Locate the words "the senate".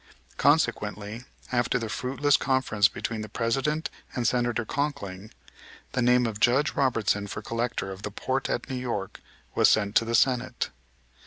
10.03-10.71